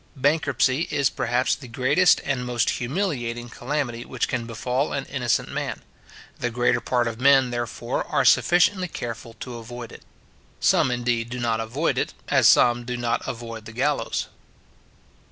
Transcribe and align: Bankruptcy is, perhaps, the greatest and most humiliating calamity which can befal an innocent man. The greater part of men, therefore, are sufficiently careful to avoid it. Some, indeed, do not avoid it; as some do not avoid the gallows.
Bankruptcy 0.15 0.87
is, 0.89 1.11
perhaps, 1.11 1.53
the 1.53 1.67
greatest 1.67 2.21
and 2.25 2.43
most 2.43 2.71
humiliating 2.71 3.49
calamity 3.49 4.03
which 4.03 4.27
can 4.27 4.47
befal 4.47 4.93
an 4.93 5.05
innocent 5.05 5.51
man. 5.51 5.83
The 6.39 6.49
greater 6.49 6.81
part 6.81 7.07
of 7.07 7.19
men, 7.19 7.51
therefore, 7.51 8.05
are 8.07 8.25
sufficiently 8.25 8.87
careful 8.87 9.35
to 9.41 9.57
avoid 9.57 9.91
it. 9.91 10.01
Some, 10.59 10.89
indeed, 10.89 11.29
do 11.29 11.39
not 11.39 11.59
avoid 11.59 11.99
it; 11.99 12.15
as 12.29 12.47
some 12.47 12.83
do 12.83 12.97
not 12.97 13.21
avoid 13.27 13.65
the 13.65 13.73
gallows. 13.73 14.25